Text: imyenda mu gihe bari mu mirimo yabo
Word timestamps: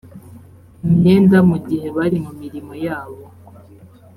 imyenda 0.87 1.37
mu 1.49 1.57
gihe 1.67 1.87
bari 1.97 2.17
mu 2.25 2.31
mirimo 2.41 2.73
yabo 2.85 3.23